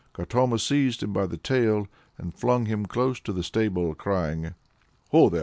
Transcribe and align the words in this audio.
Katoma 0.15 0.59
seized 0.59 1.03
him 1.03 1.13
by 1.13 1.27
the 1.27 1.37
tail, 1.37 1.87
and 2.17 2.33
flung 2.33 2.65
him 2.65 2.87
close 2.87 3.19
to 3.19 3.31
the 3.31 3.43
stable, 3.43 3.93
crying 3.93 4.55
"Ho 5.11 5.29
there! 5.29 5.39